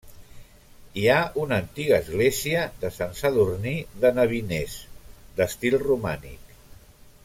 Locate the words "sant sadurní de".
2.97-4.13